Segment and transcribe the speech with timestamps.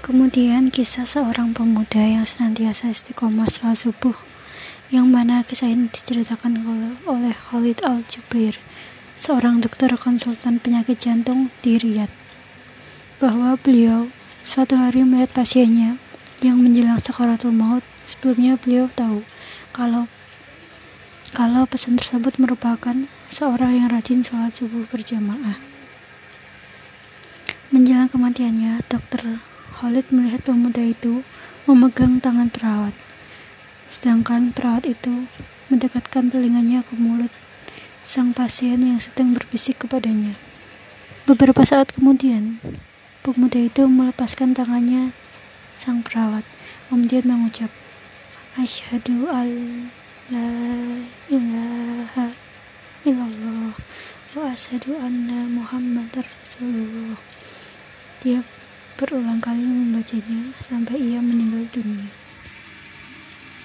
[0.00, 4.16] Kemudian kisah seorang pemuda yang senantiasa istiqomah sholat subuh,
[4.88, 6.64] yang mana kisah ini diceritakan
[7.04, 8.56] oleh Khalid Al-Jubair,
[9.12, 12.08] seorang dokter konsultan penyakit jantung di Riyadh,
[13.20, 14.08] bahwa beliau
[14.40, 16.00] suatu hari melihat pasiennya
[16.40, 17.84] yang menjelang sakaratul maut.
[18.08, 19.20] Sebelumnya beliau tahu
[19.76, 20.08] kalau
[21.36, 25.60] kalau pesan tersebut merupakan seorang yang rajin sholat subuh berjamaah.
[27.68, 29.44] Menjelang kematiannya, dokter
[29.80, 31.24] Khalid melihat pemuda itu
[31.64, 32.92] memegang tangan perawat,
[33.88, 35.24] sedangkan perawat itu
[35.72, 37.32] mendekatkan telinganya ke mulut
[38.04, 40.36] sang pasien yang sedang berbisik kepadanya.
[41.24, 42.60] Beberapa saat kemudian,
[43.24, 45.16] pemuda itu melepaskan tangannya
[45.72, 46.44] sang perawat,
[46.92, 47.72] kemudian mengucap,
[48.60, 49.48] Asyhadu an
[50.28, 50.52] la
[51.32, 52.36] ilaha
[53.08, 53.72] illallah
[54.36, 57.16] wa asyhadu anna muhammadar rasulullah.
[58.20, 58.44] Dia
[59.00, 62.19] berulang kali membacanya sampai ia meninggal dunia.